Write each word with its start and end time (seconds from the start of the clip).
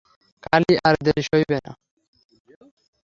কালই, 0.43 0.75
আর 0.87 0.95
দেরি 1.05 1.23
সইবে 1.29 1.57
না। 1.65 1.71